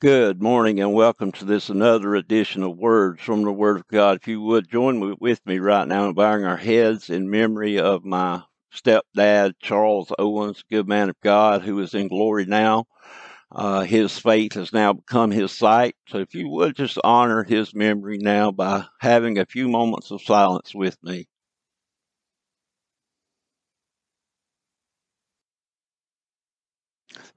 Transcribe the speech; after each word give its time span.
Good 0.00 0.40
morning 0.40 0.80
and 0.80 0.94
welcome 0.94 1.30
to 1.32 1.44
this 1.44 1.68
another 1.68 2.14
edition 2.14 2.62
of 2.62 2.78
Words 2.78 3.22
from 3.22 3.42
the 3.42 3.52
Word 3.52 3.76
of 3.76 3.88
God. 3.88 4.16
If 4.16 4.28
you 4.28 4.40
would 4.40 4.66
join 4.70 5.14
with 5.20 5.44
me 5.44 5.58
right 5.58 5.86
now 5.86 6.06
in 6.08 6.14
bowing 6.14 6.42
our 6.46 6.56
heads 6.56 7.10
in 7.10 7.28
memory 7.28 7.78
of 7.78 8.02
my 8.02 8.40
stepdad, 8.74 9.56
Charles 9.60 10.10
Owens, 10.18 10.64
good 10.70 10.88
man 10.88 11.10
of 11.10 11.20
God 11.22 11.60
who 11.60 11.78
is 11.80 11.92
in 11.92 12.08
glory 12.08 12.46
now. 12.46 12.86
Uh, 13.52 13.82
his 13.82 14.18
faith 14.18 14.54
has 14.54 14.72
now 14.72 14.94
become 14.94 15.30
his 15.30 15.52
sight. 15.52 15.96
So 16.08 16.16
if 16.20 16.34
you 16.34 16.48
would 16.48 16.76
just 16.76 16.96
honor 17.04 17.44
his 17.44 17.74
memory 17.74 18.16
now 18.16 18.52
by 18.52 18.86
having 19.00 19.36
a 19.36 19.44
few 19.44 19.68
moments 19.68 20.10
of 20.10 20.22
silence 20.22 20.74
with 20.74 20.96
me. 21.02 21.26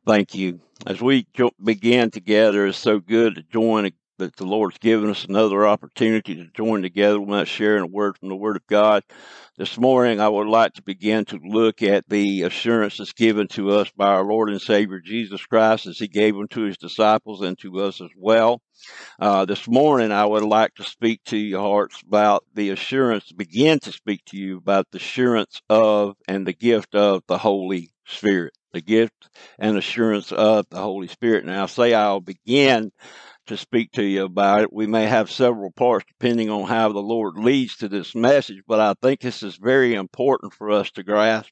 Thank 0.06 0.36
you. 0.36 0.60
As 0.86 1.02
we 1.02 1.28
jo- 1.34 1.52
begin 1.64 2.12
together, 2.12 2.68
it's 2.68 2.78
so 2.78 3.00
good 3.00 3.36
to 3.36 3.44
join 3.44 3.90
that 4.20 4.36
the 4.36 4.44
Lord's 4.46 4.78
given 4.78 5.10
us 5.10 5.24
another 5.24 5.66
opportunity 5.66 6.36
to 6.36 6.48
join 6.54 6.82
together. 6.82 7.22
We're 7.22 7.38
not 7.38 7.48
sharing 7.48 7.84
a 7.84 7.88
word 7.88 8.18
from 8.18 8.28
the 8.28 8.36
Word 8.36 8.58
of 8.58 8.68
God. 8.68 9.04
This 9.58 9.78
morning, 9.78 10.20
I 10.20 10.28
would 10.28 10.48
like 10.48 10.74
to 10.74 10.84
begin 10.84 11.24
to 11.26 11.40
look 11.42 11.82
at 11.82 12.10
the 12.10 12.42
assurance 12.42 12.98
that's 12.98 13.14
given 13.14 13.48
to 13.50 13.72
us 13.72 13.92
by 13.96 14.08
our 14.08 14.26
Lord 14.26 14.50
and 14.50 14.62
Savior 14.62 15.00
Jesus 15.00 15.46
Christ 15.46 15.88
as 15.88 16.00
He 16.00 16.10
gave 16.10 16.36
them 16.36 16.50
to 16.50 16.64
His 16.64 16.78
disciples 16.78 17.42
and 17.42 17.58
to 17.60 17.80
us 17.80 18.02
as 18.02 18.12
well. 18.18 18.62
Uh, 19.22 19.46
this 19.46 19.70
morning, 19.70 20.12
I 20.12 20.26
would 20.26 20.44
like 20.44 20.76
to 20.76 20.84
speak 20.84 21.24
to 21.28 21.38
your 21.38 21.62
hearts 21.62 22.02
about 22.06 22.44
the 22.54 22.72
assurance, 22.72 23.32
begin 23.32 23.80
to 23.80 23.94
speak 23.94 24.26
to 24.26 24.38
you 24.38 24.58
about 24.58 24.88
the 24.92 24.98
assurance 24.98 25.62
of 25.70 26.18
and 26.28 26.46
the 26.46 26.54
gift 26.54 26.94
of 26.94 27.24
the 27.28 27.38
Holy 27.38 27.92
Spirit 28.06 28.54
the 28.74 28.82
gift 28.82 29.30
and 29.60 29.78
assurance 29.78 30.32
of 30.32 30.66
the 30.70 30.82
Holy 30.82 31.08
Spirit. 31.08 31.46
Now, 31.46 31.68
say 31.68 31.94
I'll 31.94 32.20
begin 32.20 32.92
to 33.48 33.58
speak 33.58 33.92
to 33.94 34.04
you 34.04 34.26
about 34.26 34.62
it. 34.62 34.74
We 34.74 34.88
may 34.88 35.06
have 35.06 35.32
several 35.32 35.72
parts 35.72 36.06
depending 36.08 36.50
on 36.50 36.68
how 36.68 36.92
the 36.92 37.00
Lord 37.00 37.38
leads 37.38 37.78
to 37.78 37.88
this 37.88 38.16
message, 38.16 38.62
but 38.68 38.80
I 38.80 38.94
think 39.02 39.20
this 39.20 39.44
is 39.44 39.56
very 39.58 39.94
important 39.94 40.54
for 40.54 40.72
us 40.72 40.92
to 40.92 41.04
grasp. 41.04 41.52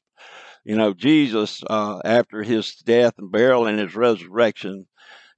You 0.64 0.76
know, 0.76 0.94
Jesus, 0.94 1.62
uh, 1.68 2.00
after 2.04 2.42
his 2.42 2.74
death 2.76 3.14
and 3.18 3.32
burial 3.32 3.66
and 3.66 3.78
his 3.78 3.96
resurrection, 3.96 4.86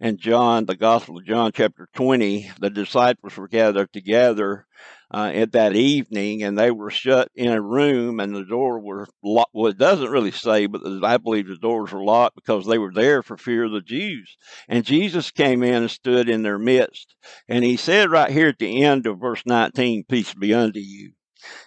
and 0.01 0.19
John, 0.19 0.67
the 0.67 0.77
Gospel 0.77 1.19
of 1.19 1.25
John, 1.25 1.53
chapter 1.55 1.89
20, 1.95 2.51
the 2.59 2.71
disciples 2.71 3.37
were 3.37 3.49
gathered 3.49 3.93
together 3.93 4.67
uh, 5.13 5.31
at 5.33 5.53
that 5.53 5.77
evening, 5.77 6.43
and 6.43 6.59
they 6.59 6.71
were 6.71 6.91
shut 6.91 7.29
in 7.35 7.53
a 7.53 7.61
room, 7.61 8.19
and 8.19 8.35
the 8.35 8.45
door 8.45 8.81
were 8.81 9.07
locked. 9.23 9.51
Well, 9.55 9.71
it 9.71 9.79
doesn't 9.79 10.11
really 10.11 10.33
say, 10.33 10.67
but 10.67 10.83
I 11.05 11.19
believe 11.19 11.47
the 11.47 11.57
doors 11.57 11.93
were 11.93 12.03
locked 12.03 12.35
because 12.35 12.67
they 12.67 12.79
were 12.79 12.93
there 12.93 13.23
for 13.23 13.37
fear 13.37 13.65
of 13.65 13.73
the 13.73 13.81
Jews. 13.81 14.37
And 14.69 14.85
Jesus 14.85 15.31
came 15.31 15.63
in 15.63 15.83
and 15.83 15.91
stood 15.91 16.29
in 16.29 16.43
their 16.43 16.59
midst, 16.59 17.15
and 17.49 17.65
he 17.65 17.77
said 17.77 18.11
right 18.11 18.31
here 18.31 18.49
at 18.49 18.59
the 18.59 18.83
end 18.83 19.07
of 19.07 19.21
verse 19.21 19.43
19, 19.47 20.05
"Peace 20.09 20.35
be 20.35 20.53
unto 20.53 20.81
you." 20.81 21.13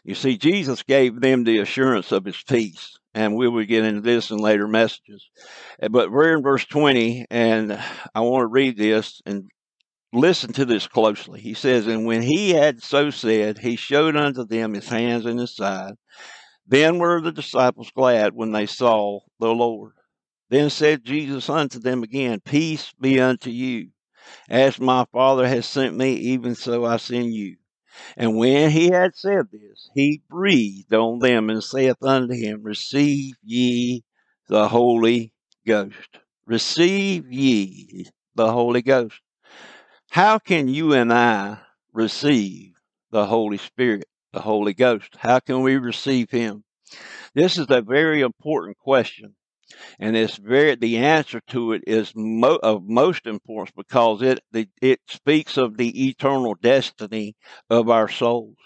You 0.04 0.16
see, 0.16 0.38
Jesus 0.38 0.84
gave 0.84 1.22
them 1.22 1.44
the 1.44 1.60
assurance 1.60 2.12
of 2.12 2.26
his 2.26 2.42
peace 2.44 2.98
and 3.18 3.36
we 3.36 3.48
will 3.48 3.66
get 3.66 3.84
into 3.84 4.02
this 4.02 4.30
in 4.30 4.38
later 4.38 4.68
messages. 4.68 5.28
Eh, 5.82 5.88
but 5.88 6.12
we're 6.12 6.38
in 6.38 6.44
verse 6.44 6.64
20, 6.66 7.26
and 7.32 7.74
I 8.14 8.22
want 8.22 8.44
to 8.44 8.48
read 8.48 8.78
this 8.78 9.24
and 9.26 9.50
listen 10.14 10.54
to 10.54 10.66
this 10.66 10.88
closely. 10.88 11.42
He 11.42 11.56
says, 11.56 11.88
And 11.88 12.06
when 12.06 12.22
he 12.22 12.52
had 12.52 12.84
so 12.84 13.10
said, 13.10 13.58
he 13.58 13.76
showed 13.76 14.16
unto 14.16 14.46
them 14.46 14.76
his 14.76 14.88
hands 14.88 15.26
and 15.26 15.40
his 15.40 15.56
side. 15.56 15.96
Then 16.68 17.00
were 17.00 17.20
the 17.20 17.32
disciples 17.32 17.90
glad 17.90 18.36
when 18.36 18.52
they 18.52 18.68
saw 18.68 19.22
the 19.40 19.50
Lord. 19.50 19.94
Then 20.52 20.70
said 20.70 21.04
Jesus 21.04 21.50
unto 21.50 21.80
them 21.80 22.04
again, 22.04 22.40
Peace 22.42 22.94
be 23.02 23.20
unto 23.20 23.50
you. 23.50 23.90
As 24.48 24.80
my 24.80 25.06
Father 25.12 25.48
has 25.48 25.66
sent 25.66 25.98
me, 25.98 26.14
even 26.14 26.54
so 26.54 26.86
I 26.86 26.98
send 26.98 27.34
you. 27.34 27.56
And 28.16 28.38
when 28.38 28.72
he 28.72 28.90
had 28.90 29.16
said 29.16 29.48
this, 29.52 29.90
he 29.94 30.22
breathed 30.30 30.94
on 30.94 31.20
them 31.20 31.50
and 31.50 31.64
saith 31.64 32.02
unto 32.02 32.34
him, 32.34 32.64
Receive 32.64 33.36
ye 33.44 34.04
the 34.48 34.68
Holy 34.68 35.34
Ghost. 35.66 36.20
Receive 36.46 37.32
ye 37.32 38.08
the 38.36 38.52
Holy 38.52 38.82
Ghost. 38.82 39.20
How 40.12 40.40
can 40.40 40.68
you 40.68 40.94
and 40.94 41.12
I 41.12 41.60
receive 41.94 42.74
the 43.12 43.26
Holy 43.26 43.58
Spirit, 43.58 44.06
the 44.32 44.42
Holy 44.42 44.74
Ghost? 44.74 45.16
How 45.18 45.40
can 45.40 45.62
we 45.62 45.78
receive 45.78 46.32
Him? 46.32 46.64
This 47.34 47.58
is 47.58 47.68
a 47.70 47.82
very 47.82 48.22
important 48.22 48.78
question. 48.78 49.36
And 50.00 50.16
it's 50.16 50.38
very 50.38 50.76
the 50.76 50.98
answer 50.98 51.42
to 51.48 51.74
it 51.74 51.84
is 51.88 52.14
mo- 52.16 52.60
of 52.64 52.84
most 52.88 53.26
importance 53.26 53.74
because 53.76 54.22
it 54.22 54.40
the, 54.52 54.68
it 54.82 55.00
speaks 55.08 55.58
of 55.58 55.78
the 55.78 56.08
eternal 56.10 56.56
destiny 56.62 57.36
of 57.70 57.90
our 57.90 58.08
souls. 58.08 58.58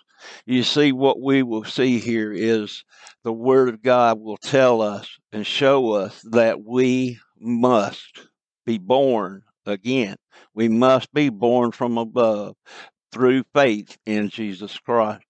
You 0.46 0.64
see, 0.64 0.92
what 0.92 1.20
we 1.20 1.42
will 1.42 1.64
see 1.64 2.00
here 2.00 2.32
is 2.32 2.84
the 3.24 3.34
Word 3.34 3.70
of 3.70 3.82
God 3.82 4.20
will 4.20 4.38
tell 4.38 4.82
us 4.82 5.10
and 5.32 5.46
show 5.46 5.94
us 5.94 6.22
that 6.32 6.64
we 6.64 7.20
must 7.40 8.28
be 8.66 8.78
born 8.78 9.42
again. 9.66 10.18
We 10.54 10.68
must 10.68 11.12
be 11.14 11.30
born 11.30 11.72
from 11.72 11.98
above 11.98 12.56
through 13.12 13.44
faith 13.54 13.98
in 14.06 14.30
Jesus 14.30 14.78
Christ. 14.78 15.24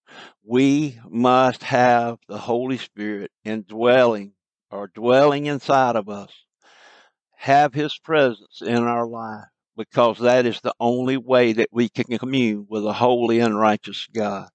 We 0.43 0.99
must 1.09 1.63
have 1.63 2.17
the 2.27 2.37
Holy 2.37 2.77
Spirit 2.77 3.31
indwelling 3.45 4.33
or 4.71 4.87
dwelling 4.87 5.45
inside 5.45 5.95
of 5.95 6.09
us, 6.09 6.31
have 7.35 7.73
His 7.73 7.97
presence 7.97 8.61
in 8.61 8.83
our 8.83 9.05
life, 9.07 9.45
because 9.75 10.19
that 10.19 10.45
is 10.45 10.61
the 10.61 10.73
only 10.79 11.17
way 11.17 11.53
that 11.53 11.69
we 11.71 11.89
can 11.89 12.17
commune 12.17 12.67
with 12.69 12.85
a 12.85 12.93
holy 12.93 13.39
and 13.39 13.57
righteous 13.57 14.07
God. 14.13 14.49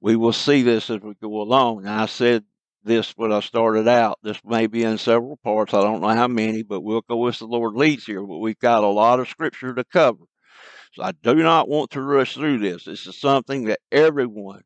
We 0.00 0.16
will 0.16 0.32
see 0.32 0.62
this 0.62 0.88
as 0.90 1.00
we 1.00 1.14
go 1.20 1.40
along. 1.40 1.86
I 1.86 2.06
said 2.06 2.44
this 2.84 3.12
when 3.16 3.32
I 3.32 3.40
started 3.40 3.88
out. 3.88 4.18
This 4.22 4.40
may 4.44 4.66
be 4.66 4.84
in 4.84 4.96
several 4.96 5.36
parts. 5.38 5.74
I 5.74 5.80
don't 5.80 6.00
know 6.00 6.08
how 6.08 6.28
many, 6.28 6.62
but 6.62 6.80
we'll 6.80 7.02
go 7.02 7.26
as 7.26 7.38
the 7.38 7.46
Lord 7.46 7.74
leads 7.74 8.06
here. 8.06 8.22
But 8.22 8.38
we've 8.38 8.58
got 8.58 8.84
a 8.84 8.88
lot 8.88 9.20
of 9.20 9.28
scripture 9.28 9.74
to 9.74 9.84
cover. 9.84 10.24
So 10.94 11.02
I 11.02 11.12
do 11.12 11.34
not 11.34 11.68
want 11.68 11.90
to 11.90 12.00
rush 12.00 12.34
through 12.34 12.58
this. 12.58 12.84
This 12.84 13.06
is 13.06 13.20
something 13.20 13.64
that 13.64 13.80
everyone, 13.92 14.62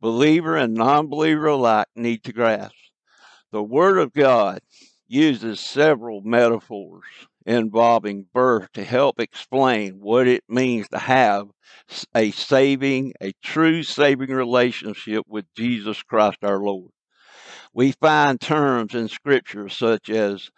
believer 0.00 0.56
and 0.56 0.74
non 0.74 1.08
believer 1.08 1.46
alike, 1.46 1.88
need 1.96 2.22
to 2.24 2.32
grasp. 2.32 2.74
The 3.52 3.62
Word 3.62 3.98
of 3.98 4.14
God 4.14 4.60
uses 5.06 5.60
several 5.60 6.22
metaphors 6.22 7.04
involving 7.44 8.24
birth 8.32 8.72
to 8.72 8.82
help 8.82 9.20
explain 9.20 10.00
what 10.00 10.26
it 10.26 10.42
means 10.48 10.88
to 10.88 10.98
have 10.98 11.50
a 12.14 12.30
saving, 12.30 13.12
a 13.20 13.32
true 13.42 13.82
saving 13.82 14.30
relationship 14.30 15.26
with 15.28 15.44
Jesus 15.54 16.02
Christ 16.02 16.38
our 16.42 16.60
Lord. 16.60 16.92
We 17.74 17.92
find 17.92 18.40
terms 18.40 18.94
in 18.94 19.08
Scripture 19.08 19.68
such 19.68 20.08
as 20.08 20.50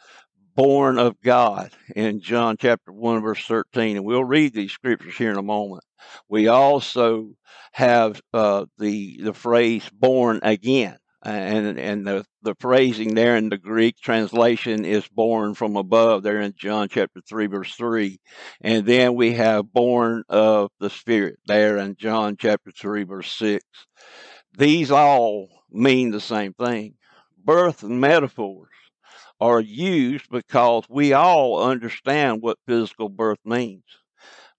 born 0.54 0.96
of 0.96 1.20
God 1.20 1.72
in 1.96 2.20
John 2.20 2.56
chapter 2.56 2.92
1, 2.92 3.22
verse 3.22 3.44
13. 3.44 3.96
And 3.96 4.06
we'll 4.06 4.22
read 4.22 4.54
these 4.54 4.70
scriptures 4.70 5.16
here 5.16 5.32
in 5.32 5.36
a 5.36 5.42
moment. 5.42 5.82
We 6.28 6.46
also 6.46 7.30
have 7.72 8.20
uh, 8.32 8.66
the, 8.78 9.20
the 9.20 9.34
phrase 9.34 9.88
born 9.92 10.38
again. 10.44 10.96
And, 11.24 11.78
and 11.78 12.06
the, 12.06 12.24
the 12.42 12.54
phrasing 12.60 13.14
there 13.14 13.36
in 13.36 13.48
the 13.48 13.56
Greek 13.56 13.96
translation 13.96 14.84
is 14.84 15.08
born 15.08 15.54
from 15.54 15.76
above 15.76 16.22
there 16.22 16.40
in 16.40 16.52
John 16.54 16.88
chapter 16.90 17.22
3, 17.26 17.46
verse 17.46 17.74
3. 17.74 18.18
And 18.60 18.84
then 18.84 19.14
we 19.14 19.32
have 19.32 19.72
born 19.72 20.24
of 20.28 20.70
the 20.80 20.90
Spirit 20.90 21.38
there 21.46 21.78
in 21.78 21.96
John 21.96 22.36
chapter 22.38 22.70
3, 22.70 23.04
verse 23.04 23.32
6. 23.32 23.64
These 24.58 24.90
all 24.90 25.48
mean 25.70 26.10
the 26.10 26.20
same 26.20 26.52
thing. 26.52 26.94
Birth 27.42 27.82
metaphors 27.82 28.68
are 29.40 29.60
used 29.60 30.28
because 30.30 30.84
we 30.88 31.12
all 31.12 31.62
understand 31.62 32.42
what 32.42 32.58
physical 32.66 33.08
birth 33.08 33.40
means. 33.44 33.82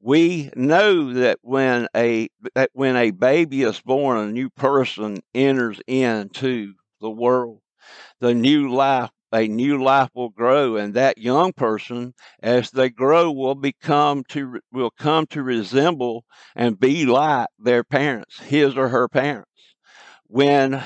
We 0.05 0.51
know 0.55 1.13
that 1.13 1.39
when 1.41 1.87
a 1.95 2.27
that 2.53 2.69
when 2.73 2.95
a 2.95 3.09
baby 3.09 3.63
is 3.63 3.81
born, 3.81 4.19
a 4.19 4.31
new 4.31 4.51
person 4.51 5.17
enters 5.33 5.81
into 5.87 6.75
the 7.01 7.09
world. 7.09 7.61
The 8.19 8.35
new 8.35 8.71
life, 8.71 9.09
a 9.33 9.47
new 9.47 9.83
life 9.83 10.11
will 10.13 10.29
grow, 10.29 10.75
and 10.75 10.93
that 10.93 11.17
young 11.17 11.53
person, 11.53 12.13
as 12.39 12.69
they 12.69 12.91
grow, 12.91 13.31
will 13.31 13.55
become 13.55 14.23
to 14.25 14.59
will 14.71 14.91
come 14.91 15.25
to 15.31 15.41
resemble 15.41 16.23
and 16.55 16.79
be 16.79 17.07
like 17.07 17.47
their 17.57 17.83
parents, 17.83 18.39
his 18.41 18.77
or 18.77 18.89
her 18.89 19.07
parents. 19.07 19.49
When, 20.27 20.83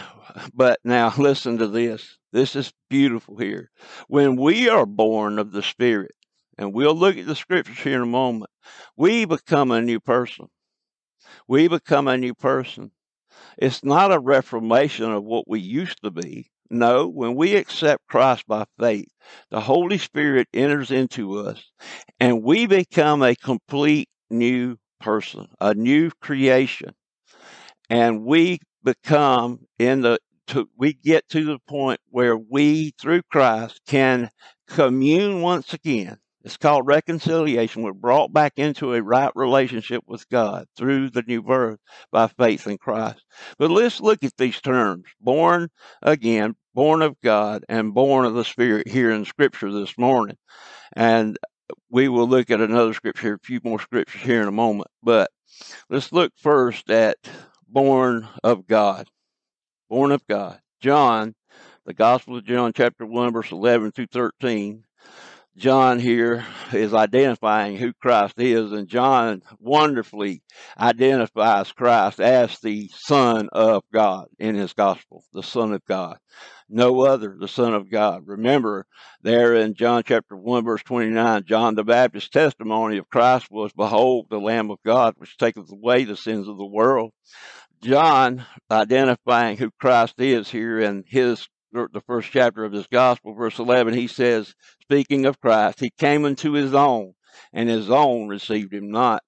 but 0.53 0.79
now 0.85 1.13
listen 1.17 1.57
to 1.57 1.67
this 1.67 2.19
this 2.31 2.55
is 2.55 2.71
beautiful 2.89 3.37
here. 3.37 3.69
When 4.07 4.37
we 4.37 4.69
are 4.69 4.85
born 4.85 5.39
of 5.39 5.51
the 5.51 5.63
Spirit, 5.63 6.11
and 6.59 6.73
we'll 6.73 6.93
look 6.93 7.17
at 7.17 7.25
the 7.25 7.37
scriptures 7.37 7.79
here 7.79 7.95
in 7.95 8.01
a 8.01 8.05
moment, 8.05 8.51
we 8.97 9.23
become 9.23 9.71
a 9.71 9.81
new 9.81 9.99
person. 9.99 10.47
We 11.47 11.69
become 11.69 12.09
a 12.09 12.17
new 12.17 12.35
person. 12.35 12.91
It's 13.57 13.81
not 13.81 14.11
a 14.11 14.19
reformation 14.19 15.09
of 15.09 15.23
what 15.23 15.47
we 15.47 15.61
used 15.61 16.03
to 16.03 16.11
be. 16.11 16.51
No, 16.69 17.07
when 17.07 17.35
we 17.35 17.55
accept 17.55 18.07
Christ 18.07 18.45
by 18.45 18.65
faith, 18.77 19.07
the 19.49 19.61
Holy 19.61 19.97
Spirit 19.97 20.49
enters 20.53 20.91
into 20.91 21.39
us 21.39 21.63
and 22.19 22.43
we 22.43 22.67
become 22.67 23.23
a 23.23 23.35
complete 23.35 24.09
new 24.29 24.77
person, 24.99 25.47
a 25.61 25.73
new 25.73 26.11
creation. 26.21 26.93
And 27.89 28.25
we 28.25 28.59
become 28.83 29.61
in 29.79 30.01
the 30.01 30.19
to, 30.47 30.67
we 30.77 30.93
get 30.93 31.27
to 31.29 31.45
the 31.45 31.59
point 31.69 32.01
where 32.09 32.35
we 32.37 32.91
through 32.99 33.21
Christ 33.31 33.79
can 33.87 34.29
commune 34.67 35.41
once 35.41 35.73
again. 35.73 36.17
It's 36.43 36.57
called 36.57 36.87
reconciliation. 36.87 37.83
We're 37.83 37.93
brought 37.93 38.31
back 38.31 38.53
into 38.57 38.93
a 38.93 39.01
right 39.01 39.31
relationship 39.35 40.03
with 40.07 40.27
God 40.29 40.67
through 40.77 41.09
the 41.09 41.23
new 41.23 41.41
birth 41.41 41.79
by 42.11 42.27
faith 42.27 42.65
in 42.65 42.77
Christ. 42.77 43.23
But 43.57 43.71
let's 43.71 43.99
look 43.99 44.23
at 44.23 44.37
these 44.37 44.61
terms 44.61 45.05
born 45.19 45.69
again, 46.01 46.55
born 46.73 47.01
of 47.01 47.19
God, 47.21 47.65
and 47.67 47.93
born 47.93 48.25
of 48.25 48.35
the 48.35 48.45
Spirit 48.45 48.87
here 48.87 49.11
in 49.11 49.25
Scripture 49.25 49.71
this 49.71 49.97
morning. 49.97 50.37
And 50.93 51.37
we 51.89 52.07
will 52.07 52.27
look 52.27 52.49
at 52.49 52.61
another 52.61 52.93
scripture, 52.93 53.33
a 53.35 53.39
few 53.39 53.59
more 53.63 53.79
scriptures 53.79 54.21
here 54.21 54.41
in 54.41 54.47
a 54.47 54.51
moment. 54.51 54.89
But 55.03 55.29
let's 55.89 56.11
look 56.11 56.31
first 56.37 56.89
at 56.89 57.17
born 57.67 58.27
of 58.43 58.65
God. 58.65 59.07
Born 59.89 60.11
of 60.11 60.25
God. 60.27 60.59
John, 60.81 61.35
the 61.85 61.93
Gospel 61.93 62.37
of 62.37 62.45
John, 62.45 62.71
chapter 62.73 63.05
1, 63.05 63.33
verse 63.33 63.51
11 63.51 63.91
through 63.91 64.07
13. 64.07 64.83
John 65.59 65.99
here 65.99 66.45
is 66.71 66.93
identifying 66.93 67.75
who 67.75 67.91
Christ 67.91 68.35
is, 68.37 68.71
and 68.71 68.87
John 68.87 69.41
wonderfully 69.59 70.41
identifies 70.79 71.73
Christ 71.73 72.21
as 72.21 72.57
the 72.59 72.89
Son 72.93 73.49
of 73.51 73.83
God 73.93 74.27
in 74.39 74.55
his 74.55 74.71
Gospel, 74.71 75.25
the 75.33 75.43
Son 75.43 75.73
of 75.73 75.83
God. 75.83 76.17
No 76.69 77.01
other, 77.01 77.35
the 77.37 77.49
Son 77.49 77.73
of 77.73 77.91
God. 77.91 78.23
Remember, 78.25 78.85
there 79.21 79.53
in 79.53 79.73
John 79.73 80.03
chapter 80.05 80.37
1, 80.37 80.63
verse 80.63 80.83
29, 80.83 81.43
John 81.43 81.75
the 81.75 81.83
Baptist's 81.83 82.29
testimony 82.29 82.97
of 82.97 83.09
Christ 83.09 83.47
was, 83.51 83.73
Behold, 83.73 84.27
the 84.29 84.39
Lamb 84.39 84.71
of 84.71 84.79
God, 84.85 85.15
which 85.17 85.35
taketh 85.35 85.69
away 85.69 86.05
the 86.05 86.15
sins 86.15 86.47
of 86.47 86.57
the 86.57 86.65
world. 86.65 87.11
John, 87.81 88.45
identifying 88.71 89.57
who 89.57 89.71
Christ 89.77 90.15
is 90.19 90.49
here 90.49 90.79
in 90.79 91.03
his 91.05 91.49
the 91.71 92.01
first 92.05 92.31
chapter 92.31 92.63
of 92.63 92.71
his 92.71 92.87
gospel, 92.87 93.33
verse 93.33 93.59
11, 93.59 93.93
he 93.93 94.07
says, 94.07 94.53
speaking 94.81 95.25
of 95.25 95.39
Christ, 95.39 95.79
he 95.79 95.91
came 95.97 96.25
into 96.25 96.53
his 96.53 96.73
own, 96.73 97.13
and 97.53 97.69
his 97.69 97.89
own 97.89 98.27
received 98.27 98.73
him 98.73 98.91
not. 98.91 99.23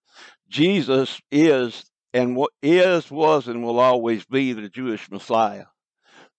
Jesus 0.50 1.20
is 1.32 1.86
and 2.14 2.36
what 2.36 2.52
is, 2.62 3.10
was, 3.10 3.48
and 3.48 3.64
will 3.64 3.80
always 3.80 4.26
be 4.26 4.52
the 4.52 4.68
Jewish 4.68 5.10
Messiah. 5.10 5.66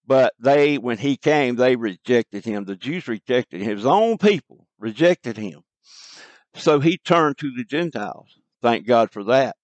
But 0.06 0.34
they, 0.38 0.76
when 0.76 0.98
he 0.98 1.16
came, 1.16 1.56
they 1.56 1.76
rejected 1.76 2.44
him. 2.44 2.64
The 2.64 2.76
Jews 2.76 3.08
rejected 3.08 3.62
him. 3.62 3.76
His 3.76 3.86
own 3.86 4.18
people 4.18 4.66
rejected 4.78 5.38
him. 5.38 5.62
So 6.56 6.80
he 6.80 6.98
turned 6.98 7.38
to 7.38 7.50
the 7.56 7.64
Gentiles. 7.64 8.28
Thank 8.60 8.86
God 8.86 9.10
for 9.10 9.24
that 9.24 9.56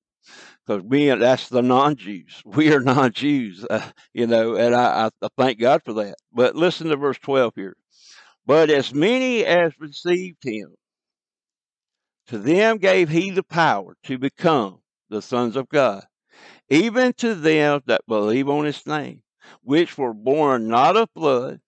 because 0.69 0.82
we 0.82 1.06
that's 1.06 1.49
the 1.49 1.62
non-Jews. 1.62 2.43
We 2.44 2.73
are 2.75 2.81
non-Jews, 2.81 3.65
uh, 3.70 3.91
you 4.12 4.26
know, 4.26 4.55
and 4.56 4.75
I, 4.75 5.11
I 5.23 5.29
thank 5.38 5.59
God 5.59 5.81
for 5.85 5.94
that. 5.94 6.17
But 6.32 6.56
listen 6.56 6.88
to 6.88 6.97
verse 6.97 7.19
twelve 7.19 7.55
here. 7.56 7.75
But 8.47 8.70
as 8.70 8.93
many 8.93 9.44
as 9.44 9.73
received 9.79 10.44
him, 10.44 10.75
to 12.26 12.38
them 12.38 12.76
gave 12.76 13.09
he 13.09 13.31
the 13.31 13.43
power 13.43 13.97
to 14.05 14.19
become 14.19 14.81
the 15.09 15.23
sons 15.23 15.56
of 15.56 15.69
God, 15.70 16.05
even 16.69 17.14
to 17.14 17.35
them 17.35 17.81
that 17.87 18.03
believe 18.06 18.49
on 18.49 18.67
his 18.67 18.87
name, 18.87 19.23
which 19.62 19.97
were 19.97 20.14
born 20.14 20.69
not 20.69 20.97
of 20.97 21.09
blood, 21.14 21.61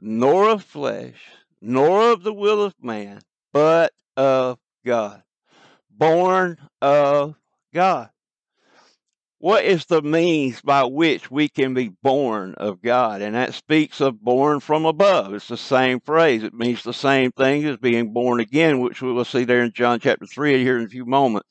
nor 0.00 0.50
of 0.50 0.64
flesh, 0.64 1.22
nor 1.60 2.10
of 2.10 2.24
the 2.24 2.34
will 2.34 2.62
of 2.62 2.74
man, 2.82 3.20
but 3.52 3.92
of 4.16 4.58
God. 4.84 5.22
Born 5.90 6.58
of 6.80 7.36
God. 7.72 8.10
What 9.42 9.64
is 9.64 9.86
the 9.86 10.02
means 10.02 10.60
by 10.60 10.84
which 10.84 11.30
we 11.30 11.48
can 11.48 11.72
be 11.72 11.88
born 11.88 12.54
of 12.58 12.82
God? 12.82 13.22
And 13.22 13.34
that 13.34 13.54
speaks 13.54 14.02
of 14.02 14.20
born 14.20 14.60
from 14.60 14.84
above. 14.84 15.32
It's 15.32 15.48
the 15.48 15.56
same 15.56 16.00
phrase. 16.00 16.42
It 16.42 16.52
means 16.52 16.82
the 16.82 16.92
same 16.92 17.32
thing 17.32 17.64
as 17.64 17.78
being 17.78 18.12
born 18.12 18.40
again, 18.40 18.80
which 18.80 19.00
we 19.00 19.10
will 19.10 19.24
see 19.24 19.44
there 19.44 19.62
in 19.62 19.72
John 19.72 19.98
chapter 19.98 20.26
3 20.26 20.62
here 20.62 20.76
in 20.76 20.84
a 20.84 20.90
few 20.90 21.06
moments. 21.06 21.48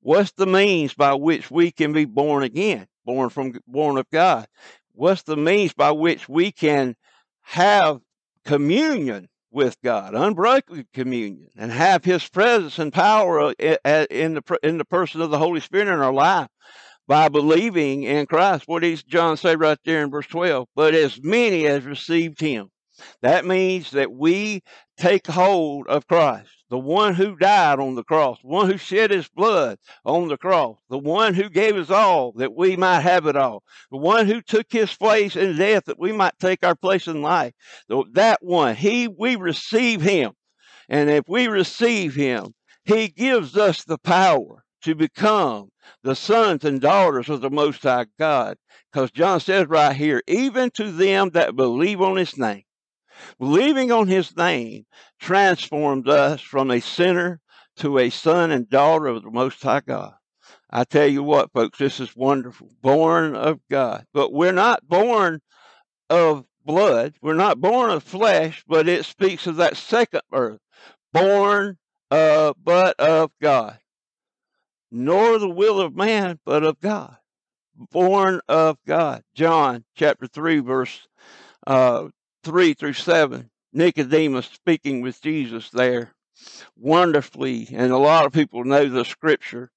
What's 0.00 0.32
the 0.32 0.46
means 0.46 0.94
by 0.94 1.14
which 1.14 1.48
we 1.48 1.70
can 1.70 1.92
be 1.92 2.06
born 2.06 2.42
again, 2.42 2.88
born 3.04 3.30
from 3.30 3.56
born 3.68 3.96
of 3.96 4.10
God? 4.10 4.48
What's 4.94 5.22
the 5.22 5.36
means 5.36 5.72
by 5.74 5.92
which 5.92 6.28
we 6.28 6.50
can 6.50 6.96
have 7.42 8.00
communion 8.44 9.28
with 9.54 9.76
God, 9.82 10.14
unbroken 10.14 10.86
communion, 10.92 11.48
and 11.56 11.70
have 11.70 12.04
His 12.04 12.28
presence 12.28 12.78
and 12.78 12.92
power 12.92 13.40
uh, 13.40 14.06
in 14.10 14.34
the 14.34 14.58
in 14.62 14.78
the 14.78 14.84
person 14.84 15.20
of 15.20 15.30
the 15.30 15.38
Holy 15.38 15.60
Spirit 15.60 15.88
in 15.88 16.00
our 16.00 16.12
life 16.12 16.48
by 17.06 17.28
believing 17.28 18.02
in 18.02 18.26
Christ. 18.26 18.64
What 18.66 18.82
does 18.82 19.02
John 19.04 19.36
say 19.36 19.56
right 19.56 19.78
there 19.84 20.02
in 20.02 20.10
verse 20.10 20.26
twelve? 20.26 20.66
But 20.74 20.94
as 20.94 21.22
many 21.22 21.66
as 21.66 21.84
received 21.84 22.40
Him, 22.40 22.70
that 23.22 23.44
means 23.44 23.90
that 23.92 24.12
we 24.12 24.62
take 24.96 25.26
hold 25.26 25.86
of 25.88 26.06
Christ, 26.06 26.50
the 26.70 26.78
one 26.78 27.14
who 27.14 27.36
died 27.36 27.80
on 27.80 27.94
the 27.94 28.04
cross, 28.04 28.38
the 28.40 28.48
one 28.48 28.70
who 28.70 28.76
shed 28.76 29.10
his 29.10 29.28
blood 29.28 29.78
on 30.04 30.28
the 30.28 30.36
cross, 30.36 30.78
the 30.88 30.98
one 30.98 31.34
who 31.34 31.48
gave 31.48 31.76
us 31.76 31.90
all 31.90 32.32
that 32.32 32.54
we 32.54 32.76
might 32.76 33.00
have 33.00 33.26
it 33.26 33.36
all, 33.36 33.62
the 33.90 33.96
one 33.96 34.26
who 34.26 34.40
took 34.40 34.66
his 34.70 34.94
place 34.94 35.36
in 35.36 35.56
death 35.56 35.84
that 35.86 35.98
we 35.98 36.12
might 36.12 36.38
take 36.38 36.64
our 36.64 36.76
place 36.76 37.06
in 37.06 37.22
life. 37.22 37.52
That 38.12 38.38
one, 38.42 38.76
he 38.76 39.08
we 39.08 39.36
receive 39.36 40.00
him. 40.00 40.32
And 40.88 41.08
if 41.08 41.24
we 41.28 41.48
receive 41.48 42.14
him, 42.14 42.54
he 42.84 43.08
gives 43.08 43.56
us 43.56 43.84
the 43.84 43.98
power 43.98 44.62
to 44.82 44.94
become 44.94 45.70
the 46.02 46.14
sons 46.14 46.64
and 46.64 46.78
daughters 46.80 47.30
of 47.30 47.40
the 47.40 47.48
Most 47.48 47.82
High 47.82 48.04
God. 48.18 48.58
Because 48.92 49.10
John 49.10 49.40
says 49.40 49.66
right 49.66 49.96
here, 49.96 50.22
even 50.28 50.70
to 50.72 50.92
them 50.92 51.30
that 51.30 51.56
believe 51.56 52.02
on 52.02 52.16
his 52.16 52.36
name, 52.36 52.63
Believing 53.38 53.92
on 53.92 54.08
his 54.08 54.36
name 54.36 54.86
transformed 55.18 56.08
us 56.08 56.40
from 56.40 56.70
a 56.70 56.80
sinner 56.80 57.40
to 57.76 57.98
a 57.98 58.10
son 58.10 58.50
and 58.50 58.68
daughter 58.68 59.06
of 59.06 59.22
the 59.22 59.30
Most 59.30 59.62
High 59.62 59.80
God. 59.80 60.14
I 60.70 60.84
tell 60.84 61.06
you 61.06 61.22
what, 61.22 61.52
folks, 61.52 61.78
this 61.78 62.00
is 62.00 62.16
wonderful. 62.16 62.70
Born 62.82 63.36
of 63.36 63.60
God. 63.70 64.06
But 64.12 64.32
we're 64.32 64.52
not 64.52 64.86
born 64.86 65.40
of 66.10 66.44
blood. 66.64 67.14
We're 67.22 67.34
not 67.34 67.60
born 67.60 67.90
of 67.90 68.02
flesh, 68.02 68.64
but 68.66 68.88
it 68.88 69.04
speaks 69.04 69.46
of 69.46 69.56
that 69.56 69.76
second 69.76 70.22
birth. 70.30 70.60
Born 71.12 71.78
of, 72.10 72.56
but 72.62 72.98
of 72.98 73.30
God. 73.40 73.78
Nor 74.90 75.38
the 75.38 75.48
will 75.48 75.80
of 75.80 75.94
man, 75.94 76.38
but 76.44 76.64
of 76.64 76.80
God. 76.80 77.16
Born 77.76 78.40
of 78.48 78.78
God. 78.86 79.22
John 79.34 79.84
chapter 79.96 80.26
3, 80.26 80.60
verse 80.60 81.06
uh, 81.66 82.08
3 82.44 82.74
through 82.74 82.92
7. 82.92 83.50
Nicodemus 83.72 84.46
speaking 84.46 85.00
with 85.00 85.20
Jesus 85.20 85.70
there 85.70 86.14
wonderfully, 86.76 87.68
and 87.72 87.90
a 87.92 87.98
lot 87.98 88.26
of 88.26 88.32
people 88.32 88.64
know 88.64 88.88
the 88.88 89.04
scripture. 89.04 89.70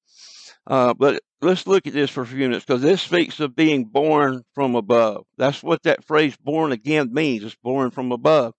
Uh, 0.65 0.93
but 0.93 1.21
let's 1.41 1.65
look 1.65 1.87
at 1.87 1.93
this 1.93 2.09
for 2.09 2.21
a 2.21 2.27
few 2.27 2.39
minutes 2.39 2.65
because 2.65 2.81
this 2.81 3.01
speaks 3.01 3.39
of 3.39 3.55
being 3.55 3.85
born 3.85 4.43
from 4.53 4.75
above. 4.75 5.23
That's 5.37 5.63
what 5.63 5.83
that 5.83 6.03
phrase 6.03 6.35
born 6.37 6.71
again 6.71 7.13
means. 7.13 7.43
It's 7.43 7.55
born 7.55 7.91
from 7.91 8.11
above. 8.11 8.53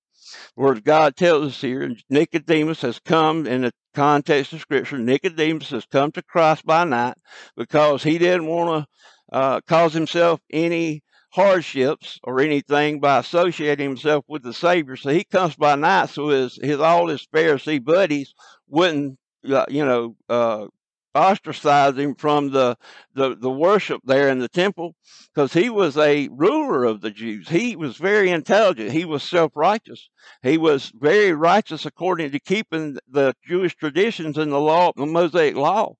The 0.56 0.62
word 0.62 0.84
God 0.84 1.16
tells 1.16 1.52
us 1.52 1.60
here, 1.60 1.94
Nicodemus 2.10 2.82
has 2.82 2.98
come 2.98 3.46
in 3.46 3.62
the 3.62 3.72
context 3.94 4.52
of 4.52 4.60
scripture. 4.60 4.98
Nicodemus 4.98 5.70
has 5.70 5.86
come 5.86 6.12
to 6.12 6.22
Christ 6.22 6.64
by 6.64 6.84
night 6.84 7.16
because 7.56 8.02
he 8.02 8.18
didn't 8.18 8.46
want 8.46 8.84
to 8.84 9.36
uh, 9.36 9.60
cause 9.66 9.92
himself 9.92 10.40
any 10.50 11.02
hardships 11.30 12.18
or 12.24 12.40
anything 12.40 13.00
by 13.00 13.18
associating 13.18 13.88
himself 13.88 14.24
with 14.28 14.42
the 14.42 14.54
Savior. 14.54 14.96
So 14.96 15.10
he 15.10 15.24
comes 15.24 15.56
by 15.56 15.74
night 15.74 16.10
so 16.10 16.28
his, 16.28 16.58
his 16.62 16.80
all 16.80 17.08
his 17.08 17.26
Pharisee 17.26 17.82
buddies 17.82 18.34
wouldn't, 18.68 19.18
uh, 19.48 19.66
you 19.68 19.84
know, 19.84 20.16
uh, 20.28 20.66
ostracize 21.14 21.96
him 21.96 22.14
from 22.14 22.50
the, 22.50 22.76
the, 23.14 23.36
the 23.36 23.50
worship 23.50 24.00
there 24.04 24.28
in 24.28 24.38
the 24.38 24.48
temple 24.48 24.94
because 25.34 25.52
he 25.52 25.68
was 25.68 25.96
a 25.96 26.28
ruler 26.28 26.84
of 26.84 27.00
the 27.00 27.10
Jews. 27.10 27.48
He 27.48 27.76
was 27.76 27.96
very 27.96 28.30
intelligent. 28.30 28.92
He 28.92 29.04
was 29.04 29.22
self 29.22 29.52
righteous. 29.54 30.08
He 30.42 30.58
was 30.58 30.92
very 30.94 31.32
righteous 31.32 31.86
according 31.86 32.30
to 32.30 32.40
keeping 32.40 32.98
the 33.08 33.34
Jewish 33.46 33.74
traditions 33.74 34.38
and 34.38 34.52
the 34.52 34.60
law, 34.60 34.92
the 34.96 35.06
Mosaic 35.06 35.56
law. 35.56 35.94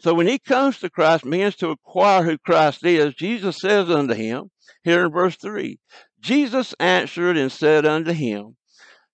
So 0.00 0.14
when 0.14 0.28
he 0.28 0.38
comes 0.38 0.78
to 0.78 0.90
Christ, 0.90 1.24
means 1.24 1.56
to 1.56 1.70
acquire 1.70 2.22
who 2.22 2.38
Christ 2.38 2.84
is, 2.84 3.14
Jesus 3.14 3.58
says 3.60 3.90
unto 3.90 4.14
him, 4.14 4.50
here 4.84 5.04
in 5.04 5.12
verse 5.12 5.36
3, 5.36 5.78
Jesus 6.20 6.74
answered 6.78 7.36
and 7.36 7.50
said 7.50 7.84
unto 7.84 8.12
him, 8.12 8.56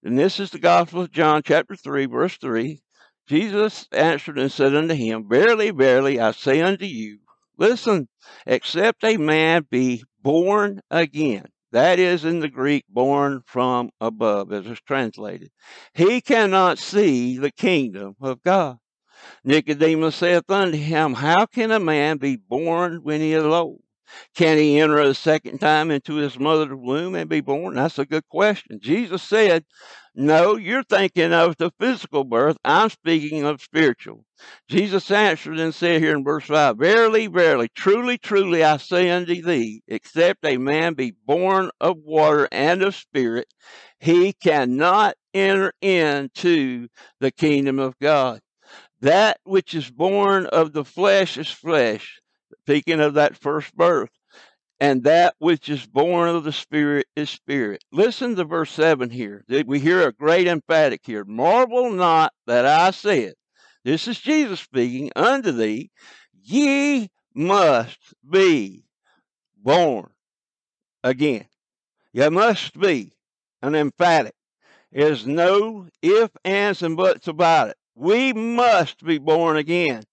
and 0.05 0.19
this 0.19 0.39
is 0.39 0.51
the 0.51 0.59
Gospel 0.59 1.01
of 1.01 1.11
John, 1.11 1.43
chapter 1.43 1.75
3, 1.75 2.05
verse 2.07 2.37
3. 2.37 2.83
Jesus 3.27 3.89
answered 3.91 4.39
and 4.39 4.53
said 4.53 4.75
unto 4.75 4.93
him, 4.93 5.27
Verily, 5.27 5.71
verily, 5.71 6.21
I 6.21 6.33
say 6.33 6.61
unto 6.61 6.85
you, 6.85 7.21
listen, 7.57 8.09
except 8.47 9.03
a 9.03 9.17
man 9.17 9.67
be 9.71 10.05
born 10.21 10.83
again. 10.91 11.47
That 11.73 11.99
is 11.99 12.27
in 12.27 12.41
the 12.41 12.51
Greek, 12.51 12.85
born 12.89 13.43
from 13.47 13.91
above, 13.99 14.53
as 14.53 14.67
it's 14.67 14.81
translated. 14.83 15.51
He 15.95 16.21
cannot 16.21 16.79
see 16.79 17.39
the 17.39 17.51
kingdom 17.51 18.15
of 18.21 18.43
God. 18.43 18.77
Nicodemus 19.45 20.17
saith 20.17 20.51
unto 20.51 20.79
him, 20.79 21.15
How 21.15 21.47
can 21.47 21.71
a 21.71 21.81
man 21.81 22.19
be 22.19 22.37
born 22.37 23.01
when 23.03 23.21
he 23.21 23.33
is 23.35 23.45
old? 23.45 23.83
Can 24.35 24.59
he 24.59 24.79
enter 24.79 25.01
a 25.01 25.15
second 25.15 25.59
time 25.59 25.91
into 25.91 26.17
his 26.17 26.39
mother's 26.39 26.75
womb 26.75 27.15
and 27.15 27.29
be 27.29 27.41
born? 27.41 27.75
That's 27.75 27.99
a 27.99 28.07
good 28.07 28.29
question. 28.29 28.79
Jesus 28.81 29.23
said, 29.23 29.65
No, 30.15 30.57
you're 30.57 30.85
thinking 30.85 31.33
of 31.33 31.57
the 31.57 31.73
physical 31.81 32.25
birth. 32.25 32.57
I'm 32.65 32.91
speaking 32.91 33.45
of 33.45 33.63
spiritual. 33.63 34.25
Jesus 34.69 35.11
answered 35.11 35.59
and 35.59 35.75
said 35.75 36.01
here 36.01 36.17
in 36.17 36.23
verse 36.23 36.45
5 36.45 36.77
Verily, 36.77 37.27
verily, 37.27 37.69
truly, 37.75 38.19
truly, 38.19 38.63
I 38.63 38.77
say 38.77 39.11
unto 39.11 39.41
thee, 39.41 39.83
except 39.89 40.45
a 40.45 40.59
man 40.59 40.95
be 40.95 41.15
born 41.27 41.71
of 41.81 41.97
water 41.99 42.49
and 42.53 42.83
of 42.83 42.95
spirit, 42.95 43.49
he 43.99 44.33
cannot 44.35 45.17
enter 45.33 45.73
into 45.81 46.89
the 47.21 47.31
kingdom 47.31 47.79
of 47.79 47.99
God. 47.99 48.41
That 49.05 49.39
which 49.45 49.75
is 49.75 49.91
born 49.91 50.47
of 50.47 50.73
the 50.73 50.83
flesh 50.83 51.37
is 51.37 51.51
flesh 51.51 52.23
speaking 52.63 53.01
of 53.01 53.13
that 53.15 53.37
first 53.37 53.77
birth. 53.77 54.09
And 54.81 55.05
that 55.05 55.35
which 55.39 55.69
is 55.69 55.87
born 55.87 56.31
of 56.31 56.45
the 56.45 56.53
Spirit 56.53 57.07
is 57.15 57.29
spirit. 57.29 57.85
Listen 57.93 58.35
to 58.37 58.45
verse 58.45 58.71
7 58.71 59.11
here. 59.11 59.45
We 59.67 59.79
hear 59.79 60.09
a 60.09 60.13
great 60.13 60.47
emphatic 60.47 61.03
here. 61.05 61.23
Marvel 61.27 61.91
not 61.91 62.33
that 62.47 62.65
I 62.65 62.93
said, 62.93 63.35
this 63.85 64.09
is 64.09 64.19
Jesus 64.19 64.61
speaking, 64.61 65.11
unto 65.15 65.53
thee, 65.53 65.91
ye 66.43 67.11
must 67.35 68.15
be 68.27 68.87
born 69.63 70.09
again. 71.03 71.45
You 72.15 72.31
must 72.31 72.81
be 72.81 73.13
an 73.61 73.75
emphatic. 73.75 74.35
There's 74.91 75.27
no 75.27 75.89
if, 76.01 76.31
ands, 76.43 76.83
and 76.83 76.97
buts 76.97 77.29
about 77.29 77.69
it. 77.69 77.77
We 77.95 78.33
must 78.33 79.05
be 79.05 79.19
born 79.19 79.57
again. 79.57 80.05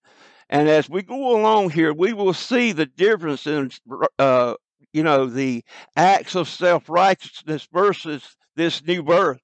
And 0.50 0.68
as 0.68 0.90
we 0.90 1.02
go 1.02 1.36
along 1.40 1.72
here, 1.72 1.94
we 1.94 2.14
will 2.14 2.34
see 2.34 2.74
the 2.74 2.86
difference 2.86 3.48
in, 3.48 3.72
uh, 4.20 4.56
you 4.92 5.04
know, 5.04 5.26
the 5.26 5.64
acts 5.96 6.36
of 6.36 6.50
self 6.50 6.90
righteousness 6.90 7.68
versus 7.72 8.36
this 8.56 8.84
new 8.84 9.02
birth. 9.02 9.40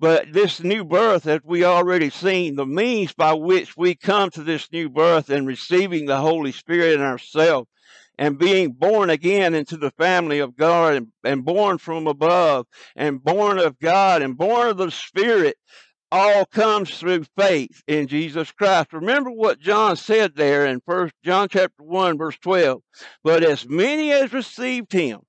But 0.00 0.32
this 0.32 0.60
new 0.62 0.84
birth, 0.84 1.26
as 1.26 1.40
we 1.44 1.64
already 1.64 2.10
seen, 2.10 2.56
the 2.56 2.66
means 2.66 3.12
by 3.12 3.32
which 3.32 3.76
we 3.76 3.94
come 3.94 4.30
to 4.30 4.42
this 4.42 4.70
new 4.72 4.88
birth 4.88 5.30
and 5.30 5.46
receiving 5.46 6.06
the 6.06 6.18
Holy 6.18 6.52
Spirit 6.52 6.94
in 6.94 7.00
ourselves 7.00 7.68
and 8.18 8.38
being 8.38 8.72
born 8.72 9.10
again 9.10 9.54
into 9.54 9.76
the 9.76 9.92
family 9.92 10.40
of 10.40 10.56
God 10.56 10.94
and, 10.94 11.06
and 11.24 11.44
born 11.44 11.78
from 11.78 12.08
above 12.08 12.66
and 12.96 13.22
born 13.22 13.58
of 13.58 13.78
God 13.78 14.22
and 14.22 14.36
born 14.36 14.68
of 14.68 14.76
the 14.76 14.90
Spirit 14.90 15.56
all 16.10 16.46
comes 16.46 16.98
through 16.98 17.24
faith 17.36 17.82
in 17.86 18.06
Jesus 18.06 18.50
Christ. 18.52 18.92
Remember 18.92 19.30
what 19.30 19.60
John 19.60 19.96
said 19.96 20.34
there 20.34 20.66
in 20.66 20.80
first 20.80 21.14
John 21.24 21.48
chapter 21.50 21.82
1 21.82 22.18
verse 22.18 22.38
12. 22.38 22.82
But 23.22 23.44
as 23.44 23.68
many 23.68 24.12
as 24.12 24.32
received 24.32 24.92
him 24.92 25.20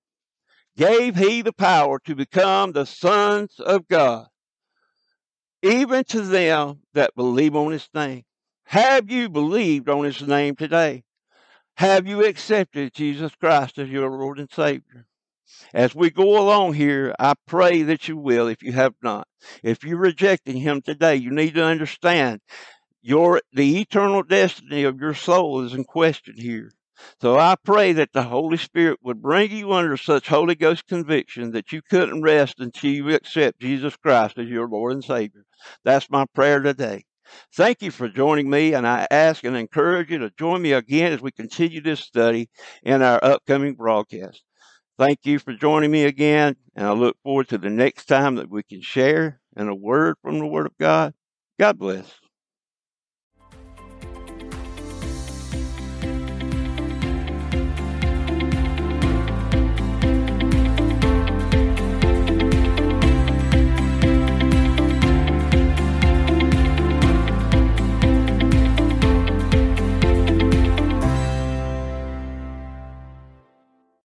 gave 0.77 1.15
he 1.15 1.41
the 1.41 1.53
power 1.53 2.00
to 2.05 2.15
become 2.15 2.71
the 2.71 2.86
sons 2.86 3.59
of 3.59 3.88
God, 3.89 4.27
even 5.62 6.05
to 6.05 6.21
them 6.21 6.79
that 6.93 7.15
believe 7.15 7.55
on 7.55 7.74
his 7.74 7.89
name. 7.93 8.24
Have 8.63 9.12
you 9.12 9.29
believed 9.29 9.89
on 9.89 10.05
his 10.05 10.21
name 10.21 10.55
today? 10.55 11.03
Have 11.75 12.07
you 12.07 12.25
accepted 12.25 12.93
Jesus 12.93 13.33
Christ 13.36 13.77
as 13.77 13.89
your 13.89 14.09
Lord 14.09 14.39
and 14.39 14.50
Savior? 14.51 15.08
As 15.73 15.95
we 15.95 16.09
go 16.09 16.39
along 16.39 16.73
here, 16.73 17.13
I 17.19 17.33
pray 17.47 17.83
that 17.83 18.07
you 18.07 18.17
will 18.17 18.47
if 18.47 18.63
you 18.63 18.71
have 18.73 18.95
not. 19.01 19.27
If 19.63 19.83
you're 19.83 19.97
rejecting 19.97 20.57
him 20.57 20.81
today, 20.81 21.15
you 21.15 21.31
need 21.31 21.55
to 21.55 21.63
understand 21.63 22.41
your 23.01 23.41
the 23.53 23.79
eternal 23.79 24.23
destiny 24.23 24.83
of 24.83 24.99
your 24.99 25.13
soul 25.13 25.61
is 25.63 25.73
in 25.73 25.83
question 25.85 26.35
here. 26.37 26.71
So 27.21 27.39
I 27.39 27.55
pray 27.63 27.93
that 27.93 28.11
the 28.11 28.23
Holy 28.23 28.57
Spirit 28.57 28.99
would 29.01 29.21
bring 29.21 29.51
you 29.51 29.71
under 29.71 29.95
such 29.95 30.27
Holy 30.27 30.55
Ghost 30.55 30.85
conviction 30.87 31.51
that 31.51 31.71
you 31.71 31.81
couldn't 31.81 32.21
rest 32.21 32.59
until 32.59 32.91
you 32.91 33.15
accept 33.15 33.61
Jesus 33.61 33.95
Christ 33.95 34.37
as 34.37 34.49
your 34.49 34.67
Lord 34.67 34.93
and 34.93 35.03
Savior. 35.03 35.45
That's 35.85 36.09
my 36.09 36.25
prayer 36.33 36.59
today. 36.59 37.05
Thank 37.55 37.81
you 37.81 37.91
for 37.91 38.09
joining 38.09 38.49
me, 38.49 38.73
and 38.73 38.87
I 38.87 39.07
ask 39.11 39.43
and 39.43 39.55
encourage 39.55 40.09
you 40.09 40.17
to 40.17 40.31
join 40.37 40.61
me 40.61 40.73
again 40.73 41.13
as 41.13 41.21
we 41.21 41.31
continue 41.31 41.79
this 41.79 42.01
study 42.01 42.49
in 42.83 43.01
our 43.01 43.23
upcoming 43.23 43.75
broadcast. 43.75 44.43
Thank 44.99 45.21
you 45.25 45.39
for 45.39 45.53
joining 45.53 45.91
me 45.91 46.05
again, 46.05 46.57
and 46.75 46.87
I 46.87 46.93
look 46.93 47.17
forward 47.23 47.49
to 47.49 47.59
the 47.59 47.71
next 47.71 48.05
time 48.07 48.35
that 48.37 48.51
we 48.51 48.63
can 48.63 48.81
share 48.81 49.41
in 49.57 49.69
a 49.69 49.75
word 49.75 50.17
from 50.23 50.39
the 50.39 50.47
Word 50.47 50.67
of 50.67 50.77
God. 50.79 51.15
God 51.59 51.79
bless. 51.79 52.13